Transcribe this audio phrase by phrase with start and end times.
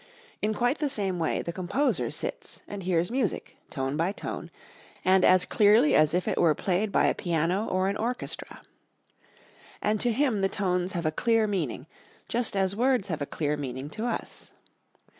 [0.41, 4.49] In quite the same way the composer sits and hears music, tone by tone,
[5.05, 8.63] and as clearly as if it were played by a piano or an orchestra.
[9.79, 11.85] And to him the tones have a clear meaning,
[12.27, 14.53] just as words have a clear meaning to us.